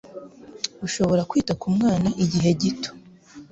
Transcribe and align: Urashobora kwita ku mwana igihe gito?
Urashobora 0.79 1.27
kwita 1.29 1.53
ku 1.61 1.67
mwana 1.75 2.09
igihe 2.23 2.49
gito? 2.61 2.89